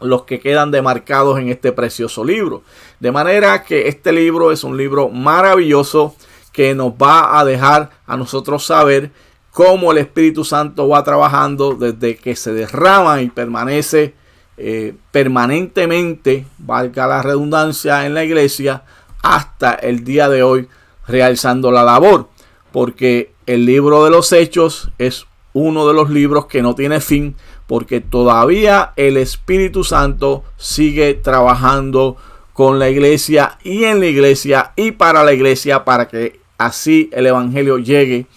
los 0.01 0.23
que 0.23 0.39
quedan 0.39 0.71
demarcados 0.71 1.39
en 1.39 1.49
este 1.49 1.71
precioso 1.71 2.23
libro. 2.25 2.63
De 2.99 3.11
manera 3.11 3.63
que 3.63 3.87
este 3.87 4.11
libro 4.11 4.51
es 4.51 4.63
un 4.63 4.75
libro 4.75 5.09
maravilloso 5.09 6.15
que 6.51 6.75
nos 6.75 6.91
va 6.93 7.39
a 7.39 7.45
dejar 7.45 7.91
a 8.05 8.17
nosotros 8.17 8.65
saber 8.65 9.11
cómo 9.51 9.91
el 9.91 9.99
Espíritu 9.99 10.43
Santo 10.43 10.87
va 10.89 11.03
trabajando 11.03 11.75
desde 11.75 12.17
que 12.17 12.35
se 12.35 12.51
derrama 12.51 13.21
y 13.21 13.29
permanece 13.29 14.13
eh, 14.57 14.93
permanentemente, 15.11 16.45
valga 16.57 17.07
la 17.07 17.21
redundancia, 17.21 18.05
en 18.05 18.13
la 18.13 18.23
iglesia 18.23 18.83
hasta 19.21 19.73
el 19.73 20.03
día 20.03 20.29
de 20.29 20.43
hoy 20.43 20.67
realizando 21.07 21.71
la 21.71 21.83
labor. 21.83 22.29
Porque 22.71 23.33
el 23.45 23.65
libro 23.65 24.03
de 24.03 24.11
los 24.11 24.31
hechos 24.31 24.91
es 24.97 25.25
uno 25.53 25.87
de 25.87 25.93
los 25.93 26.09
libros 26.09 26.47
que 26.47 26.61
no 26.61 26.75
tiene 26.75 26.99
fin 26.99 27.35
porque 27.67 28.01
todavía 28.01 28.91
el 28.97 29.17
Espíritu 29.17 29.83
Santo 29.83 30.43
sigue 30.57 31.13
trabajando 31.13 32.17
con 32.53 32.77
la 32.77 32.89
iglesia 32.89 33.57
y 33.63 33.85
en 33.85 33.99
la 33.99 34.07
iglesia 34.07 34.73
y 34.75 34.91
para 34.91 35.23
la 35.23 35.33
iglesia 35.33 35.85
para 35.85 36.07
que 36.07 36.39
así 36.57 37.09
el 37.13 37.25
Evangelio 37.25 37.77
llegue 37.77 38.27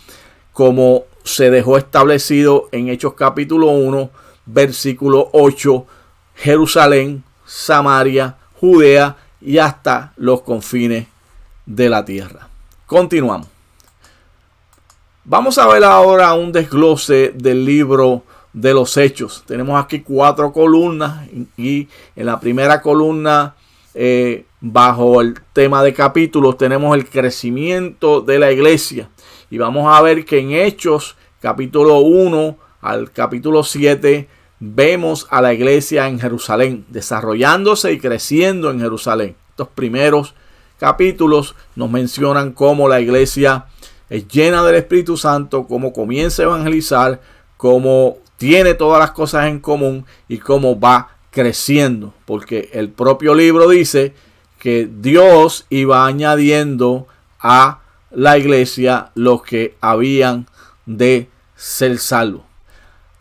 como 0.52 1.04
se 1.24 1.50
dejó 1.50 1.76
establecido 1.76 2.68
en 2.72 2.88
Hechos 2.88 3.14
capítulo 3.14 3.68
1 3.68 4.10
versículo 4.46 5.28
8 5.32 5.86
Jerusalén, 6.38 7.24
Samaria, 7.44 8.36
Judea 8.60 9.16
y 9.40 9.58
hasta 9.58 10.12
los 10.16 10.42
confines 10.42 11.06
de 11.66 11.88
la 11.88 12.04
tierra. 12.04 12.48
Continuamos. 12.86 13.48
Vamos 15.24 15.58
a 15.58 15.66
ver 15.66 15.84
ahora 15.84 16.32
un 16.34 16.52
desglose 16.52 17.32
del 17.34 17.64
libro 17.64 18.22
de 18.52 18.72
los 18.72 18.96
hechos. 18.96 19.44
Tenemos 19.46 19.82
aquí 19.82 20.00
cuatro 20.00 20.52
columnas 20.52 21.28
y 21.56 21.88
en 22.16 22.26
la 22.26 22.40
primera 22.40 22.80
columna, 22.80 23.54
eh, 23.94 24.46
bajo 24.60 25.20
el 25.20 25.34
tema 25.52 25.82
de 25.82 25.92
capítulos, 25.92 26.56
tenemos 26.56 26.96
el 26.96 27.08
crecimiento 27.08 28.20
de 28.20 28.38
la 28.38 28.50
iglesia. 28.50 29.10
Y 29.50 29.58
vamos 29.58 29.94
a 29.94 30.00
ver 30.02 30.24
que 30.24 30.38
en 30.38 30.52
Hechos, 30.52 31.16
capítulo 31.40 31.98
1 31.98 32.56
al 32.80 33.10
capítulo 33.10 33.62
7, 33.64 34.28
vemos 34.60 35.26
a 35.30 35.40
la 35.40 35.54
iglesia 35.54 36.08
en 36.08 36.18
Jerusalén, 36.18 36.84
desarrollándose 36.88 37.92
y 37.92 37.98
creciendo 37.98 38.70
en 38.70 38.80
Jerusalén. 38.80 39.36
Estos 39.50 39.68
primeros 39.68 40.34
capítulos 40.78 41.54
nos 41.76 41.90
mencionan 41.90 42.52
cómo 42.52 42.88
la 42.88 43.00
iglesia 43.00 43.66
es 44.10 44.26
llena 44.28 44.62
del 44.64 44.76
Espíritu 44.76 45.16
Santo, 45.16 45.66
cómo 45.66 45.92
comienza 45.92 46.42
a 46.42 46.46
evangelizar, 46.46 47.20
cómo 47.56 48.18
tiene 48.36 48.74
todas 48.74 49.00
las 49.00 49.10
cosas 49.10 49.48
en 49.48 49.60
común 49.60 50.06
y 50.28 50.38
cómo 50.38 50.78
va 50.78 51.10
creciendo. 51.30 52.14
Porque 52.24 52.70
el 52.72 52.88
propio 52.90 53.34
libro 53.34 53.68
dice 53.68 54.14
que 54.58 54.88
Dios 54.90 55.66
iba 55.68 56.06
añadiendo 56.06 57.06
a 57.40 57.80
la 58.10 58.38
iglesia 58.38 59.10
los 59.14 59.42
que 59.42 59.76
habían 59.80 60.46
de 60.86 61.28
ser 61.54 61.98
salvos. 61.98 62.47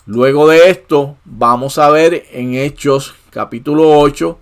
Luego 0.08 0.48
de 0.48 0.70
esto, 0.70 1.18
vamos 1.26 1.78
a 1.78 1.90
ver 1.90 2.28
en 2.32 2.56
Hechos 2.56 3.14
capítulo 3.30 4.00
8 4.00 4.40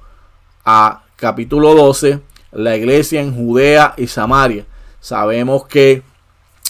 a 0.64 1.06
capítulo 1.16 1.74
12 1.74 2.20
la 2.52 2.78
iglesia 2.78 3.20
en 3.20 3.36
Judea 3.36 3.96
y 3.98 4.06
Samaria. 4.06 4.68
Sabemos 5.00 5.66
que 5.66 6.04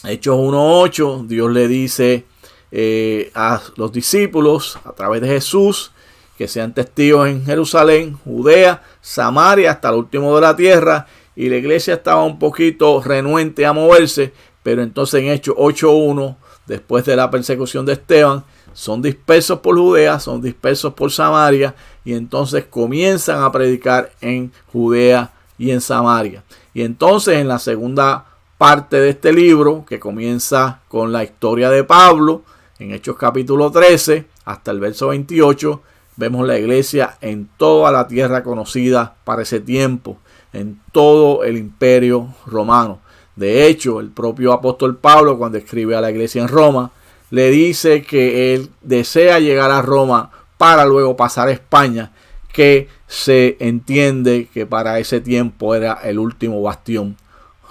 Hechos 0.05 0.37
1.8, 0.37 1.27
Dios 1.27 1.51
le 1.51 1.67
dice 1.67 2.23
eh, 2.71 3.31
a 3.35 3.61
los 3.75 3.91
discípulos 3.91 4.79
a 4.85 4.93
través 4.93 5.19
de 5.19 5.27
Jesús 5.27 5.91
que 6.37 6.47
sean 6.47 6.73
testigos 6.73 7.27
en 7.27 7.43
Jerusalén, 7.45 8.17
Judea, 8.23 8.81
Samaria, 9.01 9.71
hasta 9.71 9.89
el 9.89 9.95
último 9.95 10.33
de 10.35 10.41
la 10.41 10.55
tierra. 10.55 11.05
Y 11.35 11.49
la 11.49 11.57
iglesia 11.57 11.95
estaba 11.95 12.23
un 12.23 12.39
poquito 12.39 13.01
renuente 13.03 13.65
a 13.65 13.73
moverse, 13.73 14.31
pero 14.63 14.81
entonces 14.81 15.21
en 15.21 15.31
Hechos 15.31 15.57
8.1, 15.57 16.37
después 16.65 17.03
de 17.03 17.17
la 17.17 17.29
persecución 17.29 17.85
de 17.85 17.91
Esteban, 17.91 18.45
son 18.75 19.01
dispersos 19.01 19.59
por 19.59 19.77
Judea, 19.77 20.19
son 20.19 20.41
dispersos 20.41 20.93
por 20.93 21.09
Samaria 21.09 21.73
y 22.03 22.13
entonces 22.13 22.65
comienzan 22.65 23.41
a 23.41 23.51
predicar 23.51 24.11
en 24.19 24.51
Judea 24.71 25.31
y 25.57 25.71
en 25.71 25.79
Samaria. 25.79 26.43
Y 26.73 26.81
entonces 26.81 27.37
en 27.37 27.47
la 27.47 27.57
segunda 27.57 28.25
parte 28.57 28.99
de 28.99 29.09
este 29.09 29.31
libro, 29.31 29.85
que 29.87 29.97
comienza 29.97 30.81
con 30.89 31.13
la 31.13 31.23
historia 31.23 31.69
de 31.69 31.85
Pablo, 31.85 32.43
en 32.77 32.91
Hechos 32.91 33.15
capítulo 33.15 33.71
13 33.71 34.25
hasta 34.43 34.71
el 34.71 34.81
verso 34.81 35.07
28, 35.07 35.81
vemos 36.17 36.45
la 36.45 36.59
iglesia 36.59 37.17
en 37.21 37.47
toda 37.55 37.93
la 37.93 38.09
tierra 38.09 38.43
conocida 38.43 39.15
para 39.23 39.43
ese 39.43 39.61
tiempo, 39.61 40.17
en 40.51 40.81
todo 40.91 41.45
el 41.45 41.55
imperio 41.55 42.35
romano. 42.45 42.99
De 43.37 43.67
hecho, 43.67 44.01
el 44.01 44.09
propio 44.09 44.51
apóstol 44.51 44.97
Pablo, 44.97 45.37
cuando 45.37 45.57
escribe 45.57 45.95
a 45.95 46.01
la 46.01 46.11
iglesia 46.11 46.41
en 46.41 46.49
Roma, 46.49 46.91
le 47.29 47.49
dice 47.49 48.01
que 48.03 48.53
él 48.53 48.69
desea 48.81 49.39
llegar 49.39 49.71
a 49.71 49.81
Roma 49.81 50.31
para 50.57 50.85
luego 50.85 51.17
pasar 51.17 51.47
a 51.47 51.51
España, 51.51 52.11
que 52.53 52.87
se 53.07 53.57
entiende 53.59 54.47
que 54.53 54.65
para 54.65 54.99
ese 54.99 55.19
tiempo 55.19 55.75
era 55.75 55.99
el 56.03 56.19
último 56.19 56.61
bastión 56.61 57.17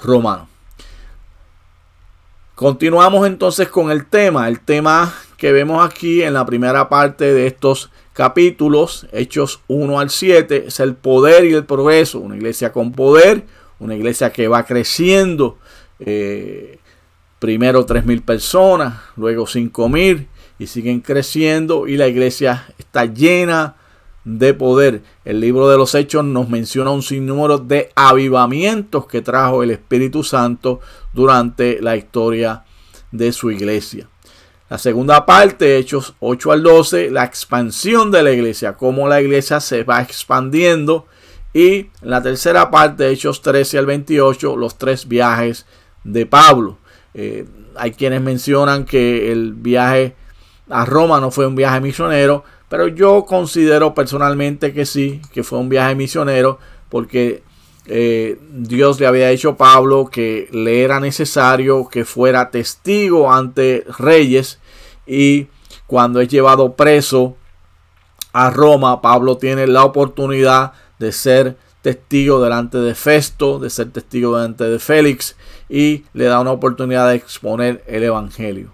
romano. 0.03 0.49
Continuamos 2.55 3.27
entonces 3.27 3.69
con 3.69 3.91
el 3.91 4.07
tema. 4.07 4.47
El 4.49 4.61
tema 4.61 5.13
que 5.37 5.51
vemos 5.51 5.85
aquí 5.85 6.23
en 6.23 6.35
la 6.35 6.47
primera 6.47 6.89
parte 6.89 7.33
de 7.33 7.49
estos 7.49 7.91
capítulos, 8.13 9.09
Hechos 9.11 9.61
1 9.67 9.99
al 9.99 10.11
7, 10.11 10.65
es 10.69 10.79
el 10.79 10.95
poder 10.95 11.45
y 11.47 11.55
el 11.55 11.65
progreso. 11.65 12.21
Una 12.21 12.37
iglesia 12.37 12.71
con 12.73 12.93
poder, 12.93 13.45
una 13.81 13.97
iglesia 13.97 14.31
que 14.33 14.47
va 14.47 14.65
creciendo. 14.65 15.59
Eh, 15.99 16.79
primero 17.45 17.85
3.000 17.85 18.23
personas, 18.23 19.03
luego 19.17 19.45
5.000 19.45 20.29
y 20.59 20.67
siguen 20.67 21.03
creciendo 21.03 21.87
y 21.87 21.99
la 21.99 22.09
iglesia 22.09 22.73
está 22.79 23.05
llena 23.05 23.77
de 24.25 24.55
poder. 24.55 25.03
El 25.27 25.41
libro 25.41 25.69
de 25.69 25.77
los 25.77 25.95
Hechos 25.95 26.25
nos 26.25 26.49
menciona 26.49 26.91
un 26.91 27.03
sinnúmero 27.03 27.59
de 27.59 27.91
avivamientos 27.97 29.07
que 29.07 29.21
trajo 29.21 29.63
el 29.63 29.73
Espíritu 29.73 30.25
Santo 30.25 30.81
durante 31.13 31.83
la 31.83 31.99
historia 31.99 32.65
de 33.13 33.31
su 33.31 33.51
iglesia. 33.51 34.09
La 34.71 34.79
segunda 34.79 35.27
parte, 35.27 35.77
Hechos 35.77 36.15
8 36.21 36.51
al 36.51 36.63
12, 36.63 37.11
la 37.11 37.25
expansión 37.25 38.11
de 38.11 38.23
la 38.23 38.33
iglesia, 38.33 38.73
cómo 38.73 39.07
la 39.07 39.21
iglesia 39.21 39.61
se 39.61 39.85
va 39.85 40.01
expandiendo. 40.01 41.05
Y 41.53 41.91
la 42.01 42.23
tercera 42.23 42.71
parte, 42.71 43.11
Hechos 43.11 43.43
13 43.43 43.77
al 43.77 43.85
28, 43.85 44.57
los 44.57 44.79
tres 44.79 45.07
viajes 45.07 45.67
de 46.05 46.25
Pablo. 46.25 46.79
Eh, 47.15 47.47
hay 47.77 47.93
quienes 47.93 48.21
mencionan 48.21 48.85
que 48.85 49.33
el 49.33 49.55
viaje 49.55 50.15
a 50.69 50.85
Roma 50.85 51.21
no 51.21 51.31
fue 51.31 51.47
un 51.47 51.55
viaje 51.55 51.81
misionero, 51.81 52.45
pero 52.69 52.89
yo 52.89 53.25
considero 53.25 53.95
personalmente 53.95 54.73
que 54.73 54.87
sí, 54.87 55.21
que 55.33 55.45
fue 55.45 55.59
un 55.59 55.69
viaje 55.69 55.95
misionero, 55.95 56.59
porque 56.89 57.43
eh, 57.87 58.39
Dios 58.51 58.99
le 58.99 59.07
había 59.07 59.29
dicho 59.29 59.51
a 59.51 59.57
Pablo 59.57 60.09
que 60.11 60.49
le 60.53 60.83
era 60.83 61.01
necesario 61.01 61.89
que 61.89 62.05
fuera 62.05 62.51
testigo 62.51 63.31
ante 63.31 63.85
reyes 63.99 64.59
y 65.07 65.49
cuando 65.87 66.21
es 66.21 66.29
llevado 66.29 66.75
preso 66.75 67.37
a 68.33 68.51
Roma, 68.51 69.03
Pablo 69.03 69.37
tiene 69.37 69.67
la 69.67 69.85
oportunidad 69.85 70.73
de 70.99 71.13
ser 71.13 71.57
testigo 71.83 72.43
delante 72.43 72.79
de 72.79 72.95
Festo, 72.95 73.59
de 73.59 73.69
ser 73.69 73.91
testigo 73.91 74.37
delante 74.37 74.65
de 74.65 74.79
Félix 74.79 75.37
y 75.69 76.05
le 76.13 76.25
da 76.25 76.41
una 76.41 76.53
oportunidad 76.53 77.09
de 77.09 77.17
exponer 77.17 77.83
el 77.87 78.03
Evangelio. 78.03 78.73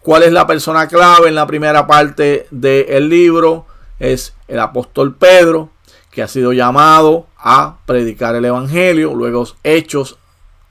¿Cuál 0.00 0.22
es 0.22 0.32
la 0.32 0.46
persona 0.46 0.88
clave 0.88 1.28
en 1.28 1.34
la 1.34 1.46
primera 1.46 1.86
parte 1.86 2.46
del 2.50 3.08
libro? 3.08 3.66
Es 3.98 4.34
el 4.48 4.58
apóstol 4.58 5.14
Pedro, 5.14 5.70
que 6.10 6.22
ha 6.22 6.28
sido 6.28 6.52
llamado 6.52 7.26
a 7.36 7.76
predicar 7.84 8.34
el 8.34 8.46
Evangelio. 8.46 9.14
Luego 9.14 9.46
Hechos 9.62 10.16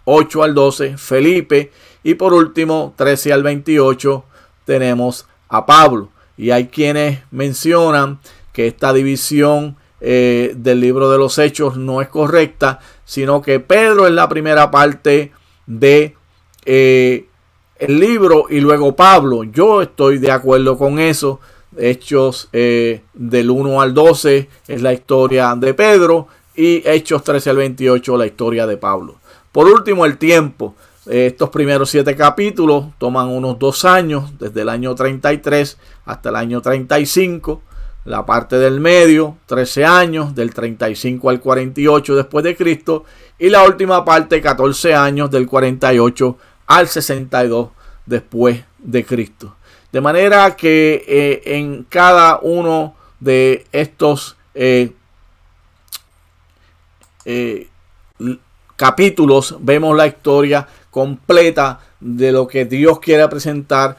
8 0.06 0.44
al 0.44 0.56
12, 0.56 0.98
Felipe. 0.98 1.72
Y 2.02 2.16
por 2.16 2.34
último, 2.34 2.94
13 2.96 3.34
al 3.34 3.44
28, 3.44 4.24
tenemos 4.66 5.28
a 5.48 5.66
Pablo. 5.66 6.10
Y 6.36 6.52
hay 6.52 6.68
quienes 6.68 7.20
mencionan 7.30 8.20
que 8.52 8.68
esta 8.68 8.94
división 8.94 9.78
eh, 10.02 10.54
del 10.56 10.80
libro 10.80 11.12
de 11.12 11.18
los 11.18 11.38
Hechos 11.38 11.78
no 11.78 12.02
es 12.02 12.08
correcta, 12.08 12.80
sino 13.06 13.42
que 13.42 13.60
Pedro 13.60 14.08
es 14.08 14.14
la 14.14 14.30
primera 14.30 14.72
parte 14.72 15.34
de 15.70 16.16
eh, 16.66 17.28
el 17.78 18.00
libro 18.00 18.48
y 18.50 18.60
luego 18.60 18.96
Pablo. 18.96 19.44
Yo 19.46 19.82
estoy 19.82 20.18
de 20.18 20.32
acuerdo 20.32 20.78
con 20.78 21.00
eso. 21.00 21.40
Hechos 21.78 22.50
eh, 22.52 23.04
del 23.14 23.50
1 23.52 23.80
al 23.80 23.94
12 23.94 24.50
es 24.68 24.82
la 24.82 24.92
historia 24.92 25.56
de 25.56 25.74
Pedro 25.74 26.28
y 26.56 26.82
Hechos 26.84 27.24
13 27.24 27.52
al 27.52 27.58
28 27.58 28.18
la 28.18 28.26
historia 28.26 28.68
de 28.68 28.76
Pablo. 28.76 29.16
Por 29.52 29.68
último, 29.68 30.06
el 30.06 30.18
tiempo. 30.18 30.76
Estos 31.06 31.50
primeros 31.50 31.90
siete 31.90 32.16
capítulos 32.16 32.86
toman 33.00 33.30
unos 33.30 33.58
dos 33.58 33.84
años, 33.86 34.38
desde 34.38 34.62
el 34.62 34.70
año 34.70 34.94
33 34.94 35.78
hasta 36.06 36.30
el 36.30 36.36
año 36.36 36.62
35. 36.62 37.62
La 38.10 38.26
parte 38.26 38.58
del 38.58 38.80
medio, 38.80 39.38
13 39.46 39.86
años, 39.86 40.34
del 40.34 40.52
35 40.52 41.30
al 41.30 41.40
48 41.40 42.16
después 42.16 42.44
de 42.44 42.56
Cristo. 42.56 43.06
Y 43.38 43.50
la 43.50 43.64
última 43.64 44.04
parte, 44.04 44.42
14 44.42 44.96
años, 44.96 45.30
del 45.30 45.46
48 45.46 46.36
al 46.66 46.88
62 46.88 47.70
después 48.08 48.64
de 48.80 49.06
Cristo. 49.06 49.58
De 49.92 50.02
manera 50.02 50.56
que 50.56 51.06
eh, 51.08 51.56
en 51.56 51.84
cada 51.84 52.40
uno 52.42 52.96
de 53.20 53.68
estos 53.72 54.38
eh, 54.56 54.92
eh, 57.26 57.68
capítulos 58.76 59.56
vemos 59.60 59.96
la 59.96 60.08
historia 60.08 60.68
completa 60.90 61.80
de 62.00 62.32
lo 62.32 62.48
que 62.48 62.66
Dios 62.66 63.00
quiere 63.00 63.28
presentar 63.28 63.98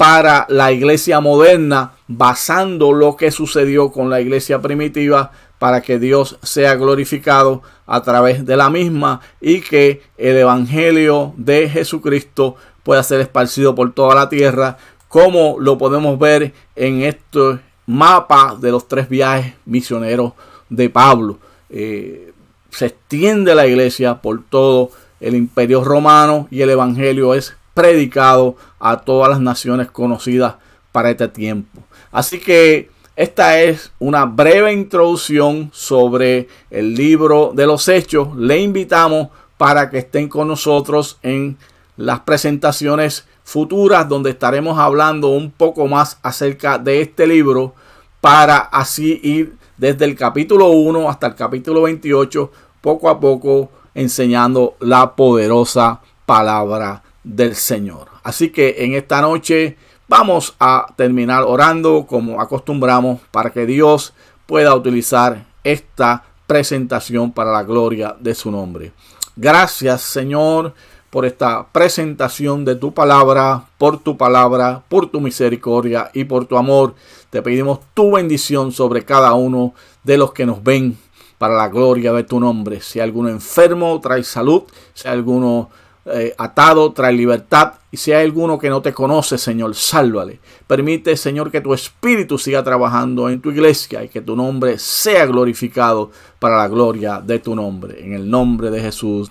para 0.00 0.46
la 0.48 0.72
iglesia 0.72 1.20
moderna, 1.20 1.92
basando 2.08 2.94
lo 2.94 3.16
que 3.16 3.30
sucedió 3.30 3.92
con 3.92 4.08
la 4.08 4.22
iglesia 4.22 4.58
primitiva 4.58 5.30
para 5.58 5.82
que 5.82 5.98
Dios 5.98 6.38
sea 6.42 6.74
glorificado 6.76 7.60
a 7.86 8.00
través 8.00 8.46
de 8.46 8.56
la 8.56 8.70
misma 8.70 9.20
y 9.42 9.60
que 9.60 10.00
el 10.16 10.38
Evangelio 10.38 11.34
de 11.36 11.68
Jesucristo 11.68 12.56
pueda 12.82 13.02
ser 13.02 13.20
esparcido 13.20 13.74
por 13.74 13.92
toda 13.92 14.14
la 14.14 14.30
tierra, 14.30 14.78
como 15.06 15.56
lo 15.60 15.76
podemos 15.76 16.18
ver 16.18 16.54
en 16.76 17.02
este 17.02 17.58
mapa 17.84 18.56
de 18.58 18.70
los 18.70 18.88
tres 18.88 19.06
viajes 19.06 19.52
misioneros 19.66 20.32
de 20.70 20.88
Pablo. 20.88 21.38
Eh, 21.68 22.32
se 22.70 22.86
extiende 22.86 23.54
la 23.54 23.66
iglesia 23.66 24.22
por 24.22 24.42
todo 24.48 24.92
el 25.20 25.34
imperio 25.34 25.84
romano 25.84 26.48
y 26.50 26.62
el 26.62 26.70
Evangelio 26.70 27.34
es 27.34 27.54
predicado 27.74 28.56
a 28.78 28.98
todas 28.98 29.30
las 29.30 29.40
naciones 29.40 29.90
conocidas 29.90 30.54
para 30.92 31.10
este 31.10 31.28
tiempo. 31.28 31.82
Así 32.10 32.40
que 32.40 32.90
esta 33.16 33.60
es 33.60 33.92
una 33.98 34.24
breve 34.24 34.72
introducción 34.72 35.70
sobre 35.72 36.48
el 36.70 36.94
libro 36.94 37.52
de 37.54 37.66
los 37.66 37.86
hechos. 37.88 38.34
Le 38.36 38.58
invitamos 38.58 39.28
para 39.56 39.90
que 39.90 39.98
estén 39.98 40.28
con 40.28 40.48
nosotros 40.48 41.18
en 41.22 41.58
las 41.96 42.20
presentaciones 42.20 43.26
futuras 43.44 44.08
donde 44.08 44.30
estaremos 44.30 44.78
hablando 44.78 45.28
un 45.28 45.50
poco 45.50 45.86
más 45.86 46.18
acerca 46.22 46.78
de 46.78 47.02
este 47.02 47.26
libro 47.26 47.74
para 48.20 48.56
así 48.58 49.20
ir 49.22 49.56
desde 49.76 50.04
el 50.04 50.16
capítulo 50.16 50.68
1 50.68 51.10
hasta 51.10 51.26
el 51.26 51.34
capítulo 51.34 51.82
28 51.82 52.50
poco 52.80 53.10
a 53.10 53.20
poco 53.20 53.70
enseñando 53.94 54.76
la 54.80 55.14
poderosa 55.14 56.00
palabra 56.24 57.02
del 57.24 57.54
Señor. 57.54 58.08
Así 58.22 58.50
que 58.50 58.76
en 58.78 58.94
esta 58.94 59.20
noche 59.20 59.76
Vamos 60.10 60.56
a 60.58 60.92
terminar 60.96 61.44
orando 61.44 62.04
como 62.04 62.40
acostumbramos 62.40 63.20
para 63.30 63.50
que 63.50 63.64
Dios 63.64 64.12
pueda 64.44 64.74
utilizar 64.74 65.46
esta 65.62 66.24
presentación 66.48 67.30
para 67.30 67.52
la 67.52 67.62
gloria 67.62 68.16
de 68.18 68.34
su 68.34 68.50
nombre. 68.50 68.92
Gracias 69.36 70.02
Señor 70.02 70.74
por 71.10 71.26
esta 71.26 71.64
presentación 71.70 72.64
de 72.64 72.74
tu 72.74 72.92
palabra, 72.92 73.66
por 73.78 74.00
tu 74.00 74.16
palabra, 74.16 74.82
por 74.88 75.06
tu 75.06 75.20
misericordia 75.20 76.10
y 76.12 76.24
por 76.24 76.44
tu 76.46 76.56
amor. 76.56 76.96
Te 77.30 77.40
pedimos 77.40 77.78
tu 77.94 78.10
bendición 78.10 78.72
sobre 78.72 79.04
cada 79.04 79.34
uno 79.34 79.74
de 80.02 80.18
los 80.18 80.32
que 80.32 80.44
nos 80.44 80.60
ven 80.60 80.98
para 81.38 81.54
la 81.54 81.68
gloria 81.68 82.12
de 82.12 82.24
tu 82.24 82.40
nombre. 82.40 82.80
Si 82.80 82.98
alguno 82.98 83.28
enfermo, 83.28 84.00
trae 84.00 84.24
salud. 84.24 84.64
Si 84.92 85.06
alguno 85.06 85.70
eh, 86.06 86.34
atado, 86.38 86.92
trae 86.92 87.12
libertad. 87.12 87.74
Y 87.90 87.96
si 87.96 88.12
hay 88.12 88.24
alguno 88.24 88.58
que 88.58 88.70
no 88.70 88.80
te 88.82 88.92
conoce, 88.92 89.36
Señor, 89.38 89.74
sálvale. 89.74 90.40
Permite, 90.66 91.16
Señor, 91.16 91.50
que 91.50 91.60
tu 91.60 91.74
espíritu 91.74 92.38
siga 92.38 92.62
trabajando 92.62 93.28
en 93.28 93.40
tu 93.40 93.50
iglesia 93.50 94.02
y 94.04 94.08
que 94.08 94.20
tu 94.20 94.36
nombre 94.36 94.78
sea 94.78 95.26
glorificado 95.26 96.10
para 96.38 96.56
la 96.56 96.68
gloria 96.68 97.20
de 97.20 97.38
tu 97.38 97.54
nombre. 97.54 98.02
En 98.04 98.14
el 98.14 98.30
nombre 98.30 98.70
de 98.70 98.80
Jesús. 98.80 99.30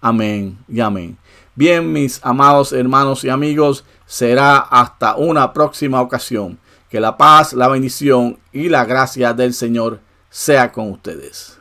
Amén 0.00 0.58
y 0.68 0.80
amén. 0.80 1.16
Bien, 1.54 1.92
mis 1.92 2.20
amados 2.22 2.72
hermanos 2.72 3.24
y 3.24 3.28
amigos, 3.28 3.84
será 4.06 4.58
hasta 4.58 5.16
una 5.16 5.52
próxima 5.52 6.00
ocasión. 6.00 6.58
Que 6.88 7.00
la 7.00 7.16
paz, 7.16 7.52
la 7.52 7.68
bendición 7.68 8.38
y 8.52 8.68
la 8.68 8.84
gracia 8.84 9.34
del 9.34 9.52
Señor 9.52 10.00
sea 10.30 10.72
con 10.72 10.90
ustedes. 10.90 11.57